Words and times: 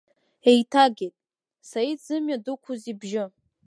Еиҭагеит, 0.49 1.15
Саид 1.69 1.99
зымҩа 2.05 2.37
дықәыз 2.43 2.83
ибжьы. 2.91 3.25